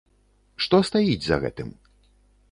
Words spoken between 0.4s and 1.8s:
Што стаіць за гэтым?